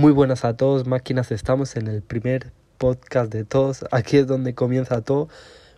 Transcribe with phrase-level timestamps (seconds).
[0.00, 1.30] Muy buenas a todos, máquinas.
[1.30, 3.84] Estamos en el primer podcast de todos.
[3.90, 5.28] Aquí es donde comienza todo.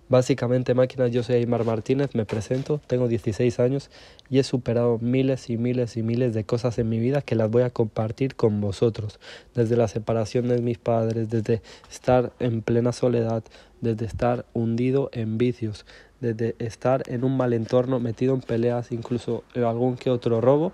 [0.09, 3.91] Básicamente, máquinas, yo soy Aymar Martínez, me presento, tengo 16 años
[4.31, 7.51] y he superado miles y miles y miles de cosas en mi vida que las
[7.51, 9.19] voy a compartir con vosotros.
[9.57, 11.61] Desde la separación de mis padres, desde
[11.91, 13.43] estar en plena soledad,
[13.81, 15.85] desde estar hundido en vicios,
[16.21, 20.73] desde estar en un mal entorno, metido en peleas, incluso en algún que otro robo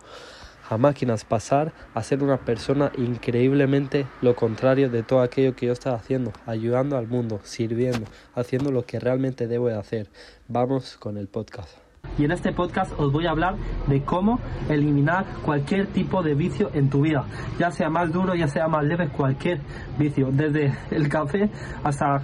[0.68, 5.72] a máquinas, pasar a ser una persona increíblemente lo contrario de todo aquello que yo
[5.72, 10.08] estaba haciendo, ayudando al mundo, sirviendo, haciendo lo que realmente debo de hacer.
[10.48, 11.76] Vamos con el podcast.
[12.16, 16.70] Y en este podcast os voy a hablar de cómo eliminar cualquier tipo de vicio
[16.74, 17.24] en tu vida,
[17.58, 19.60] ya sea más duro, ya sea más leve, cualquier
[19.98, 21.50] vicio, desde el café
[21.84, 22.22] hasta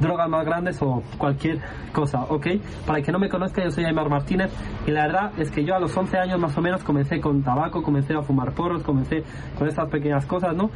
[0.00, 1.58] drogas más grandes o cualquier
[1.92, 2.46] cosa, ¿ok?
[2.86, 4.52] Para el que no me conozca, yo soy Aymar Martínez
[4.86, 7.42] y la verdad es que yo a los 11 años más o menos comencé con
[7.42, 9.24] tabaco, comencé a fumar porros, comencé
[9.58, 10.70] con estas pequeñas cosas, ¿no?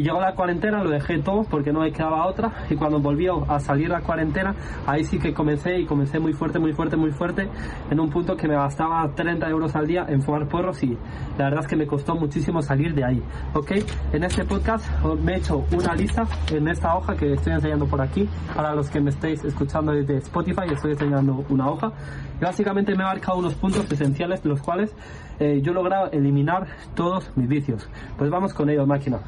[0.00, 3.44] Y llegó la cuarentena, lo dejé todo porque no me quedaba otra y cuando volvió
[3.52, 4.54] a salir la cuarentena,
[4.86, 7.50] ahí sí que comencé y comencé muy fuerte, muy fuerte, muy fuerte,
[7.90, 10.96] en un punto que me gastaba 30 euros al día en fumar porros y
[11.36, 13.72] la verdad es que me costó muchísimo salir de ahí, ¿ok?
[14.14, 14.90] En este podcast
[15.22, 18.88] me he hecho una lista en esta hoja que estoy enseñando por aquí para los
[18.88, 21.92] que me estéis escuchando desde Spotify, estoy enseñando una hoja.
[22.40, 24.94] Básicamente me he marcado unos puntos esenciales los cuales
[25.38, 27.88] eh, yo he logrado eliminar todos mis vicios.
[28.16, 29.20] Pues vamos con ello, máquina.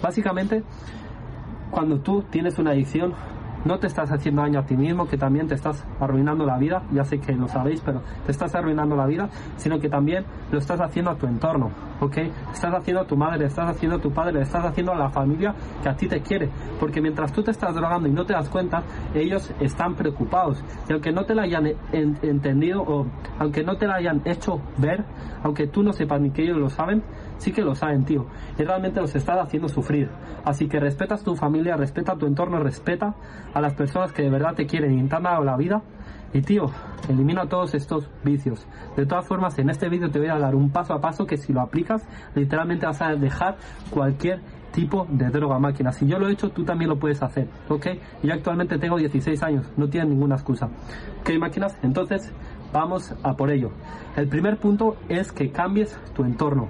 [0.00, 0.62] Básicamente,
[1.70, 3.14] cuando tú tienes una adicción,
[3.64, 6.82] no te estás haciendo daño a ti mismo, que también te estás arruinando la vida,
[6.92, 10.58] ya sé que lo sabéis, pero te estás arruinando la vida, sino que también lo
[10.58, 12.18] estás haciendo a tu entorno, ¿ok?
[12.52, 15.54] Estás haciendo a tu madre, estás haciendo a tu padre, estás haciendo a la familia
[15.82, 16.48] que a ti te quiere,
[16.80, 18.82] porque mientras tú te estás drogando y no te das cuenta,
[19.14, 23.06] ellos están preocupados, y aunque no te la hayan entendido o
[23.38, 25.04] aunque no te la hayan hecho ver,
[25.42, 27.02] aunque tú no sepas ni que ellos lo saben,
[27.42, 28.26] sí que lo saben, tío,
[28.56, 30.08] y realmente los estás haciendo sufrir.
[30.44, 33.14] Así que respetas tu familia, respeta tu entorno, respeta
[33.52, 35.82] a las personas que de verdad te quieren y te han dado la vida.
[36.32, 36.70] Y tío,
[37.08, 38.66] elimina todos estos vicios.
[38.96, 41.36] De todas formas, en este vídeo te voy a dar un paso a paso que
[41.36, 43.56] si lo aplicas, literalmente vas a dejar
[43.90, 44.40] cualquier
[44.72, 45.92] tipo de droga máquina.
[45.92, 47.86] Si yo lo he hecho, tú también lo puedes hacer, ¿ok?
[48.22, 50.70] Yo actualmente tengo 16 años, no tienes ninguna excusa.
[51.20, 51.76] ¿Ok, máquinas?
[51.82, 52.32] Entonces,
[52.72, 53.72] vamos a por ello.
[54.16, 56.68] El primer punto es que cambies tu entorno.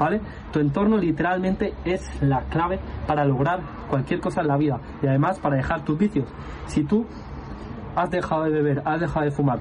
[0.00, 0.20] ¿Vale?
[0.50, 5.38] Tu entorno literalmente es la clave para lograr cualquier cosa en la vida y además
[5.38, 6.26] para dejar tus vicios.
[6.66, 7.06] Si tú
[7.94, 9.58] has dejado de beber, has dejado de fumar,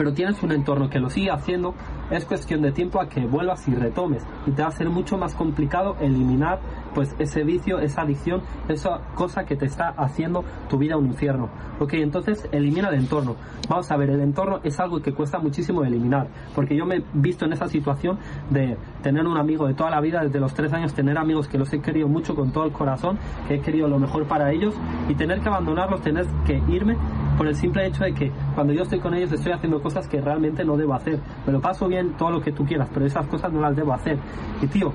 [0.00, 1.74] pero tienes un entorno que lo sigue haciendo,
[2.10, 5.18] es cuestión de tiempo a que vuelvas y retomes y te va a ser mucho
[5.18, 6.58] más complicado eliminar
[6.94, 8.40] pues ese vicio, esa adicción,
[8.70, 11.50] esa cosa que te está haciendo tu vida un infierno.
[11.78, 13.36] Ok, entonces elimina el entorno.
[13.68, 17.04] Vamos a ver, el entorno es algo que cuesta muchísimo eliminar, porque yo me he
[17.12, 18.18] visto en esa situación
[18.48, 21.58] de tener un amigo de toda la vida, desde los tres años, tener amigos que
[21.58, 24.74] los he querido mucho con todo el corazón, que he querido lo mejor para ellos,
[25.10, 26.96] y tener que abandonarlos, tener que irme
[27.40, 30.20] por el simple hecho de que cuando yo estoy con ellos estoy haciendo cosas que
[30.20, 31.20] realmente no debo hacer.
[31.46, 33.94] Me lo paso bien todo lo que tú quieras, pero esas cosas no las debo
[33.94, 34.18] hacer.
[34.60, 34.92] Y tío,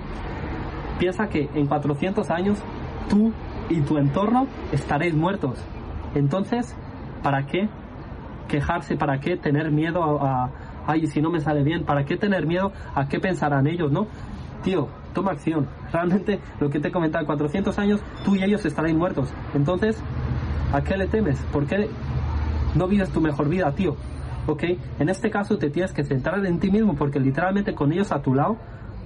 [1.00, 2.62] piensa que en 400 años
[3.10, 3.34] tú
[3.68, 5.60] y tu entorno estaréis muertos.
[6.14, 6.78] Entonces,
[7.24, 7.68] ¿para qué
[8.48, 8.96] quejarse?
[8.96, 10.52] ¿Para qué tener miedo a,
[10.86, 11.84] ay, si no me sale bien?
[11.84, 14.06] ¿Para qué tener miedo a qué pensarán ellos, no?
[14.64, 15.68] Tío, toma acción.
[15.92, 19.34] Realmente, lo que te he comentado, en 400 años tú y ellos estaréis muertos.
[19.56, 20.00] Entonces,
[20.72, 21.40] ¿a qué le temes?
[21.52, 21.90] ¿Por qué
[22.76, 23.96] no vives tu mejor vida, tío?
[24.48, 24.64] ¿Ok?
[25.00, 28.22] En este caso te tienes que centrar en ti mismo porque literalmente con ellos a
[28.22, 28.58] tu lado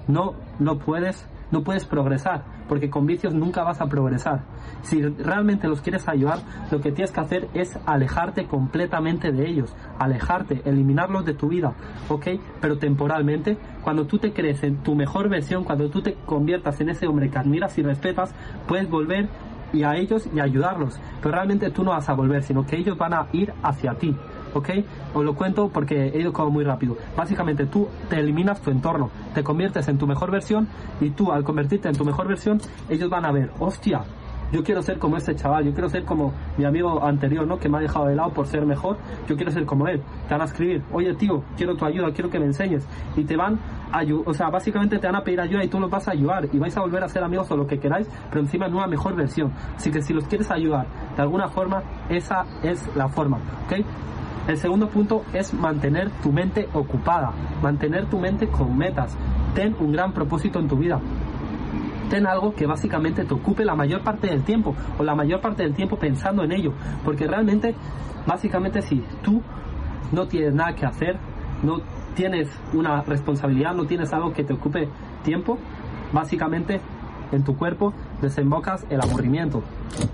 [0.06, 4.42] no, no puedes no puedes progresar, porque con vicios nunca vas a progresar.
[4.82, 6.38] Si realmente los quieres ayudar,
[6.70, 11.74] lo que tienes que hacer es alejarte completamente de ellos, alejarte, eliminarlos de tu vida,
[12.08, 12.26] ¿ok?
[12.60, 16.90] Pero temporalmente, cuando tú te crees en tu mejor versión, cuando tú te conviertas en
[16.90, 18.34] ese hombre que admiras y respetas,
[18.68, 19.28] puedes volver
[19.72, 20.98] y a ellos y ayudarlos.
[21.20, 24.14] Pero realmente tú no vas a volver, sino que ellos van a ir hacia ti.
[24.54, 24.68] ¿ok?
[25.14, 26.96] Os lo cuento porque he ido como muy rápido.
[27.16, 30.68] Básicamente tú te eliminas tu entorno, te conviertes en tu mejor versión
[31.00, 34.02] y tú al convertirte en tu mejor versión, ellos van a ver, hostia,
[34.52, 37.58] yo quiero ser como ese chaval, yo quiero ser como mi amigo anterior, ¿no?
[37.58, 38.96] Que me ha dejado de lado por ser mejor,
[39.28, 40.02] yo quiero ser como él.
[40.28, 42.86] Te van a escribir, oye tío, quiero tu ayuda, quiero que me enseñes.
[43.16, 43.58] Y te van
[43.92, 46.48] a o sea, básicamente te van a pedir ayuda y tú los vas a ayudar
[46.52, 48.86] y vais a volver a ser amigos o lo que queráis, pero encima en una
[48.86, 49.52] mejor versión.
[49.76, 50.86] Así que si los quieres ayudar
[51.16, 53.84] de alguna forma, esa es la forma, ¿ok?
[54.48, 57.32] El segundo punto es mantener tu mente ocupada,
[57.62, 59.16] mantener tu mente con metas.
[59.54, 61.00] Ten un gran propósito en tu vida.
[62.10, 65.62] Ten algo que básicamente te ocupe la mayor parte del tiempo o la mayor parte
[65.62, 66.72] del tiempo pensando en ello.
[67.04, 67.74] Porque realmente,
[68.26, 69.40] básicamente si tú
[70.12, 71.16] no tienes nada que hacer,
[71.62, 71.80] no
[72.14, 74.88] tienes una responsabilidad, no tienes algo que te ocupe
[75.22, 75.56] tiempo,
[76.12, 76.80] básicamente
[77.32, 79.62] en tu cuerpo desembocas el aburrimiento.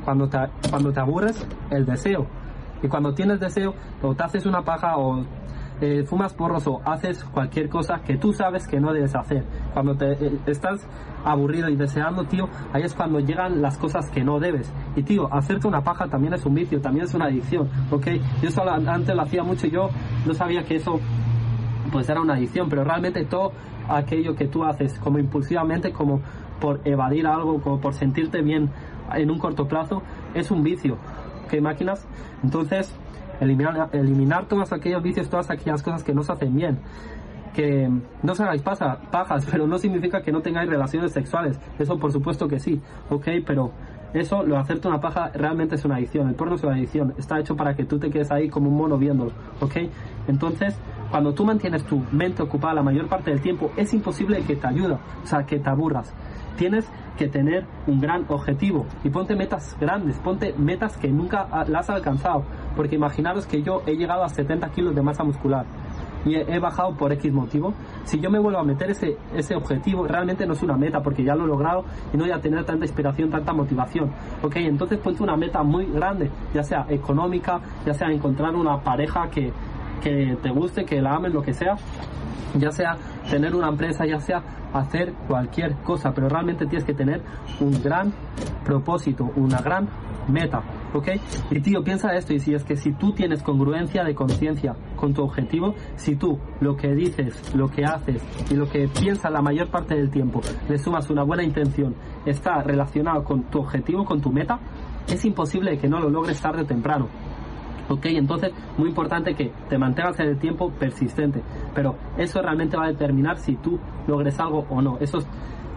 [0.05, 0.39] Cuando te,
[0.71, 2.27] cuando te aburres, el deseo.
[2.83, 5.25] Y cuando tienes deseo, o te haces una paja o
[5.81, 9.44] eh, fumas porros o haces cualquier cosa que tú sabes que no debes hacer.
[9.73, 10.87] Cuando te eh, estás
[11.25, 14.73] aburrido y deseando, tío, ahí es cuando llegan las cosas que no debes.
[14.96, 18.06] Y tío, hacerte una paja también es un vicio, también es una adicción, ¿ok?
[18.43, 18.49] Yo
[18.88, 19.88] antes lo hacía mucho y yo
[20.26, 20.99] no sabía que eso
[21.93, 23.52] pues era una adicción, pero realmente todo
[23.88, 26.20] aquello que tú haces como impulsivamente, como
[26.61, 28.70] por evadir algo, como por sentirte bien
[29.14, 30.02] en un corto plazo,
[30.34, 30.96] es un vicio.
[31.44, 32.06] ¿Ok, máquinas?
[32.43, 32.93] Entonces,
[33.41, 36.79] eliminar, eliminar todos aquellos vicios, todas aquellas cosas que no se hacen bien.
[37.55, 37.88] Que
[38.23, 41.59] no os hagáis pajas, pero no significa que no tengáis relaciones sexuales.
[41.79, 42.81] Eso por supuesto que sí,
[43.11, 43.73] ok, pero
[44.15, 46.29] eso, lo de hacerte una paja, realmente es una adicción.
[46.29, 47.15] El porno es una adicción.
[47.19, 49.77] Está hecho para que tú te quedes ahí como un mono viéndolo, ¿ok?
[50.29, 50.79] Entonces,
[51.11, 54.67] cuando tú mantienes tu mente ocupada la mayor parte del tiempo, es imposible que te
[54.67, 56.15] ayude, o sea, que te aburras.
[56.56, 61.88] Tienes que tener un gran objetivo y ponte metas grandes, ponte metas que nunca las
[61.88, 62.44] has alcanzado.
[62.75, 65.67] Porque imaginaros que yo he llegado a 70 kilos de masa muscular
[66.26, 67.73] y he, bajado por X motivo.
[68.05, 71.23] Si yo me vuelvo a meter ese, ese objetivo, realmente no es una meta porque
[71.23, 74.11] ya lo he logrado y no voy a tener tanta inspiración, tanta motivación.
[74.43, 79.31] Ok, entonces ponte una meta muy grande, ya sea económica, ya sea encontrar una pareja
[79.31, 79.52] que,
[80.03, 81.77] que te guste, que la amen, lo que sea,
[82.55, 82.97] ya sea
[83.31, 87.23] tener una empresa, ya sea hacer cualquier cosa, pero realmente tienes que tener
[87.61, 88.13] un gran
[88.65, 89.89] propósito, una gran
[90.29, 90.63] meta,
[90.93, 91.09] ¿ok?
[91.51, 95.15] Y tío, piensa esto, y si es que si tú tienes congruencia de conciencia con
[95.15, 99.41] tu objetivo, si tú lo que dices, lo que haces y lo que piensas la
[99.41, 101.95] mayor parte del tiempo le sumas una buena intención,
[102.25, 104.59] está relacionado con tu objetivo, con tu meta,
[105.09, 107.09] es imposible que no lo logres tarde o temprano.
[107.88, 108.06] ¿Ok?
[108.06, 111.43] Entonces, muy importante que te mantengas en el tiempo persistente,
[111.75, 114.99] pero eso realmente va a determinar si tú logres algo o no.
[115.00, 115.27] Eso es,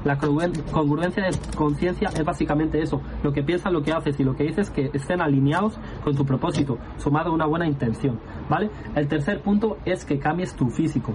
[0.03, 4.35] la congruencia de conciencia es básicamente eso, lo que piensas, lo que haces y lo
[4.35, 8.19] que dices que estén alineados con tu propósito, sumado a una buena intención,
[8.49, 8.69] ¿vale?
[8.95, 11.13] El tercer punto es que cambies tu físico.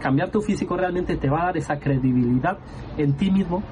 [0.00, 2.58] Cambiar tu físico realmente te va a dar esa credibilidad
[2.98, 3.62] en ti mismo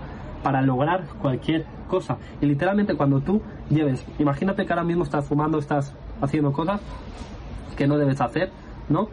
[0.43, 2.19] para lograr cualquier cosa.
[2.41, 6.81] Y literalmente cuando tú lleves, imagínate que ahora mismo estás fumando, estás haciendo cosas
[7.77, 8.51] que no debes hacer,
[8.89, 9.09] ¿no?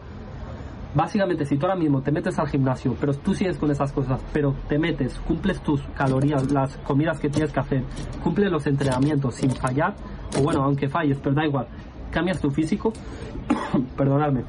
[0.94, 4.20] Básicamente, si tú ahora mismo te metes al gimnasio, pero tú sigues con esas cosas,
[4.32, 7.84] pero te metes, cumples tus calorías, las comidas que tienes que hacer,
[8.24, 9.94] cumples los entrenamientos sin fallar,
[10.36, 11.68] o bueno, aunque falles, pero da igual,
[12.10, 12.92] cambias tu físico,
[13.96, 14.42] perdonadme,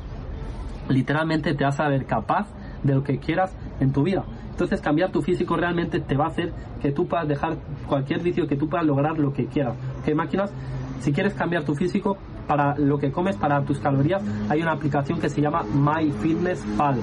[0.90, 2.48] literalmente te vas a ver capaz
[2.82, 4.26] de lo que quieras en tu vida.
[4.50, 8.48] Entonces cambiar tu físico realmente te va a hacer que tú puedas dejar cualquier vicio,
[8.48, 9.76] que tú puedas lograr lo que quieras.
[10.04, 10.52] ¿Qué máquinas?
[11.00, 12.18] Si quieres cambiar tu físico,
[12.52, 16.98] para lo que comes, para tus calorías, hay una aplicación que se llama MyFitnessPal.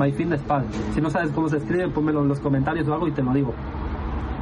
[0.00, 0.64] MyFitnessPal.
[0.94, 3.34] Si no sabes cómo se escribe, pónmelo en los comentarios o algo y te lo
[3.34, 3.52] digo.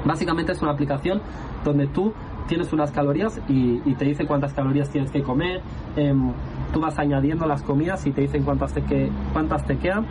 [0.05, 1.21] Básicamente es una aplicación
[1.65, 2.15] donde tú
[2.47, 5.63] tienes unas calorías y, te dice cuántas calorías tienes que comer.
[5.97, 6.31] Em,
[6.73, 10.07] tú vas añadiendo las comidas y te dicen cuántas te, que, cuántas te quedan.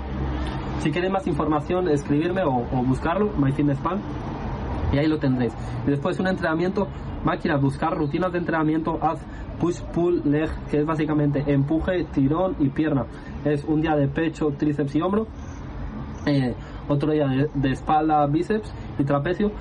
[0.80, 4.00] Si quieres más información, escribirme o, o buscarlo, MyFitnessPal,
[4.92, 5.54] y ahí lo tendréis.
[5.86, 6.88] Después un entrenamiento,
[7.24, 9.20] máquinas, buscar rutinas de entrenamiento, haz
[9.60, 13.06] push pull leg, que es básicamente empuje, tirón y pierna.
[13.46, 15.28] Es un día de pecho, tríceps y hombro,
[16.26, 16.56] eh,
[16.88, 19.52] otro día de, espalda, bíceps y trapecio,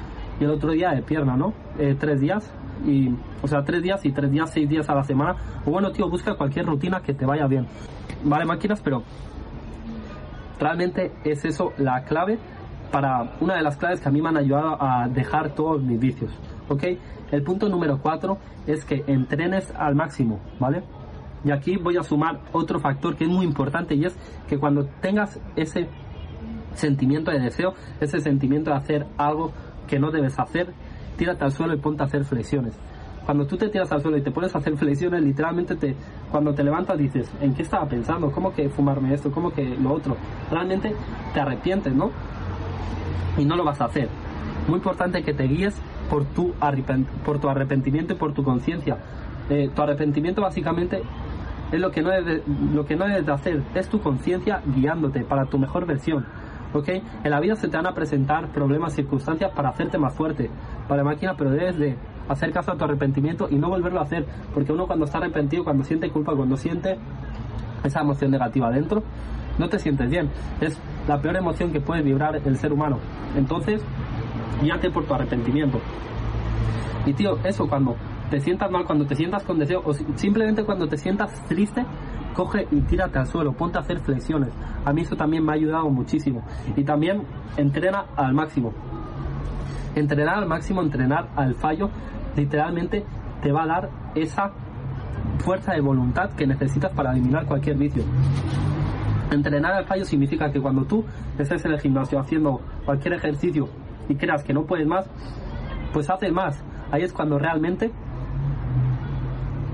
[0.41, 1.53] y el otro día de pierna, ¿no?
[1.79, 2.51] Eh, tres días,
[2.87, 3.11] y,
[3.43, 5.37] o sea, tres días y tres días, seis días a la semana.
[5.67, 7.67] O bueno, tío, busca cualquier rutina que te vaya bien.
[8.25, 9.03] Vale, máquinas, pero
[10.59, 12.39] realmente es eso la clave
[12.91, 15.99] para una de las claves que a mí me han ayudado a dejar todos mis
[15.99, 16.33] vicios.
[16.69, 16.85] ¿Ok?
[17.31, 20.83] El punto número cuatro es que entrenes al máximo, ¿vale?
[21.45, 24.17] Y aquí voy a sumar otro factor que es muy importante y es
[24.49, 25.89] que cuando tengas ese
[26.75, 29.53] sentimiento de deseo, ese sentimiento de hacer algo
[29.87, 30.73] que no debes hacer,
[31.17, 32.75] tírate al suelo y ponte a hacer flexiones.
[33.25, 35.95] Cuando tú te tiras al suelo y te pones a hacer flexiones, literalmente te,
[36.31, 38.31] cuando te levantas dices, ¿en qué estaba pensando?
[38.33, 39.31] ¿Cómo que fumarme esto?
[39.31, 40.17] ¿Cómo que lo otro?
[40.51, 40.95] Realmente
[41.33, 42.11] te arrepientes, ¿no?
[43.41, 44.09] Y no lo vas a hacer.
[44.69, 45.81] Muy importante que te guíes
[46.11, 46.53] por tu,
[47.25, 48.99] por tu arrepentimiento y por tu conciencia.
[49.49, 51.03] Eh, tu arrepentimiento básicamente
[51.73, 52.43] es lo que no debes,
[52.75, 56.27] lo que no debes de hacer, es tu conciencia guiándote para tu mejor versión.
[56.73, 56.89] ¿ok?
[57.25, 60.51] En la vida se te van a presentar problemas, circunstancias para hacerte más fuerte,
[60.89, 61.97] para máquina, pero debes de
[62.29, 65.65] hacer caso a tu arrepentimiento y no volverlo a hacer, porque uno cuando está arrepentido,
[65.65, 66.97] cuando siente culpa, cuando siente
[67.83, 69.03] esa emoción negativa dentro,
[69.61, 70.31] no te sientes bien.
[70.61, 70.77] Es
[71.07, 72.99] la peor emoción que puede vibrar el ser humano.
[73.37, 73.85] Entonces,
[74.63, 75.79] guíate por tu arrepentimiento.
[77.07, 77.95] Y tío, eso cuando
[78.31, 81.85] te sientas mal, cuando te sientas con deseo, o simplemente cuando te sientas triste,
[82.35, 84.51] coge y tírate al suelo, ponte a hacer flexiones.
[84.85, 86.43] A mí eso también me ha ayudado muchísimo.
[86.77, 87.23] Y también
[87.57, 88.73] entrena al máximo.
[89.95, 91.91] Entrenar al máximo, entrenar al fallo,
[92.37, 93.05] literalmente
[93.43, 94.53] te va a dar esa
[95.39, 98.05] fuerza de voluntad que necesitas para eliminar cualquier vicio.
[99.31, 101.05] Entrenar al fallo significa que cuando tú
[101.39, 103.69] estés en el gimnasio haciendo cualquier ejercicio
[104.09, 105.07] y creas que no puedes más,
[105.93, 106.63] pues haces más.
[106.91, 107.93] Ahí es cuando realmente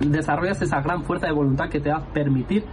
[0.00, 2.64] desarrollas esa gran fuerza de voluntad que te va permitir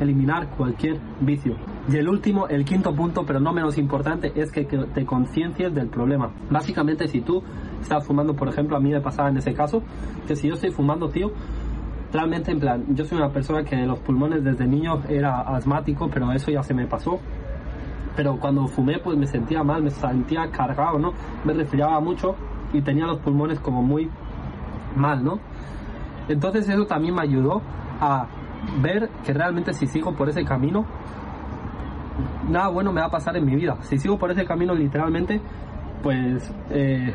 [0.00, 1.56] eliminar cualquier vicio.
[1.90, 5.88] Y el último, el quinto punto, pero no menos importante, es que, te conciencias del
[5.88, 6.30] problema.
[6.50, 7.42] Básicamente, si tú
[7.80, 9.82] estás fumando, por ejemplo, a mí me pasaba en ese caso,
[10.26, 11.32] que si yo estoy fumando, tío,
[12.12, 16.30] realmente en plan, yo soy una persona que los pulmones desde niño era asmático, pero
[16.32, 17.18] eso ya se me pasó.
[18.14, 21.12] Pero cuando fumé, pues me sentía mal, me sentía cargado, ¿no?
[21.44, 22.36] Me resfriaba mucho
[22.72, 24.10] y tenía los pulmones como muy
[24.94, 25.38] mal, ¿no?
[26.28, 27.62] Entonces eso también me ayudó
[28.00, 28.26] a
[28.80, 30.84] ver que realmente si sigo por ese camino,
[32.48, 33.76] nada bueno me va a pasar en mi vida.
[33.82, 35.40] Si sigo por ese camino literalmente,
[36.02, 37.14] pues eh,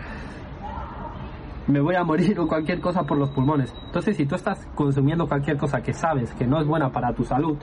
[1.68, 3.74] me voy a morir o cualquier cosa por los pulmones.
[3.86, 7.24] Entonces si tú estás consumiendo cualquier cosa que sabes que no es buena para tu
[7.24, 7.58] salud,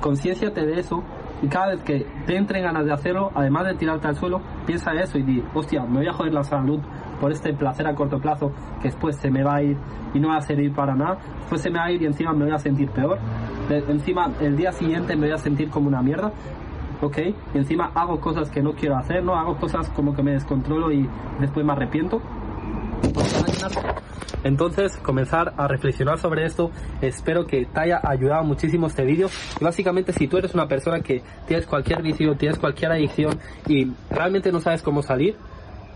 [0.00, 1.02] concienciate de eso
[1.42, 4.92] y cada vez que te entren ganas de hacerlo, además de tirarte al suelo, piensa
[4.92, 6.80] eso y di, hostia, me voy a joder la salud
[7.20, 9.76] por este placer a corto plazo que después se me va a ir
[10.14, 12.32] y no va a servir para nada, después se me va a ir y encima
[12.32, 13.18] me voy a sentir peor,
[13.70, 16.32] encima el día siguiente me voy a sentir como una mierda,
[17.00, 17.18] ¿ok?
[17.54, 19.34] Encima hago cosas que no quiero hacer, ¿no?
[19.34, 21.08] Hago cosas como que me descontrolo y
[21.40, 22.20] después me arrepiento.
[24.44, 26.70] Entonces, comenzar a reflexionar sobre esto.
[27.00, 29.28] Espero que te haya ayudado muchísimo este vídeo.
[29.60, 33.90] Y básicamente, si tú eres una persona que tienes cualquier vicio, tienes cualquier adicción y
[34.10, 35.36] realmente no sabes cómo salir,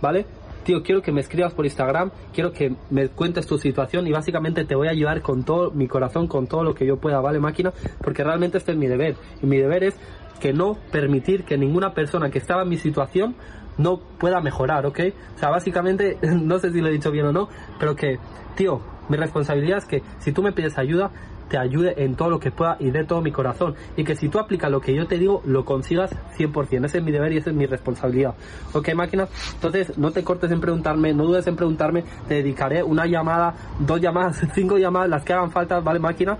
[0.00, 0.26] ¿vale?
[0.62, 4.64] tío, quiero que me escribas por Instagram, quiero que me cuentes tu situación y básicamente
[4.64, 7.38] te voy a ayudar con todo mi corazón, con todo lo que yo pueda, ¿vale,
[7.38, 7.72] máquina?
[8.02, 9.16] Porque realmente este es mi deber.
[9.42, 9.96] Y mi deber es
[10.40, 13.36] que no permitir que ninguna persona que estaba en mi situación
[13.78, 15.00] no pueda mejorar, ¿ok?
[15.34, 17.48] O sea, básicamente, no sé si lo he dicho bien o no,
[17.78, 18.18] pero que,
[18.56, 21.10] tío, mi responsabilidad es que si tú me pides ayuda,
[21.52, 23.74] te ayude en todo lo que pueda y de todo mi corazón.
[23.94, 26.86] Y que si tú aplicas lo que yo te digo, lo consigas 100%.
[26.86, 28.34] Ese es mi deber y esa es mi responsabilidad.
[28.72, 29.28] ¿Ok, máquina?
[29.54, 32.04] Entonces, no te cortes en preguntarme, no dudes en preguntarme.
[32.26, 36.38] Te dedicaré una llamada, dos llamadas, cinco llamadas, las que hagan falta, ¿vale, máquina?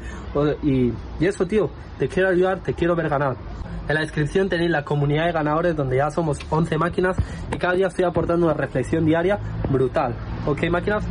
[0.62, 3.36] Y, y eso, tío, te quiero ayudar, te quiero ver ganar.
[3.88, 7.16] En la descripción tenéis la comunidad de ganadores donde ya somos 11 máquinas
[7.52, 9.38] y cada día estoy aportando una reflexión diaria
[9.70, 10.14] brutal.
[10.46, 11.04] ¿Ok máquinas?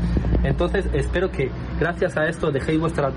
[0.43, 3.13] Entonces espero que gracias a esto dejéis vuestras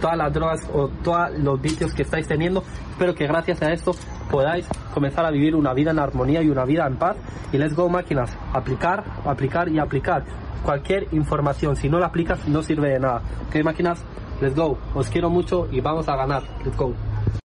[0.00, 2.62] todas las drogas o todos los vicios que estáis teniendo.
[2.90, 3.92] Espero que gracias a esto
[4.30, 7.16] podáis comenzar a vivir una vida en armonía y una vida en paz.
[7.52, 10.24] Y let's go máquinas, aplicar, aplicar y aplicar.
[10.64, 13.22] Cualquier información, si no la aplicas no sirve de nada.
[13.48, 14.02] ¿Ok máquinas?
[14.40, 14.78] Let's go.
[14.94, 16.42] Os quiero mucho y vamos a ganar.
[16.64, 16.92] Let's go.